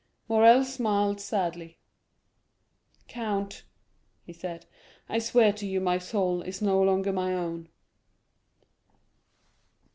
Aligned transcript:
Morrel 0.27 0.63
smiled 0.65 1.21
sadly. 1.21 1.77
"Count," 3.07 3.65
he 4.23 4.33
said, 4.33 4.65
"I 5.07 5.19
swear 5.19 5.53
to 5.53 5.67
you 5.67 5.79
my 5.79 5.99
soul 5.99 6.41
is 6.41 6.59
no 6.59 6.81
longer 6.81 7.13
my 7.13 7.35
own." 7.35 7.69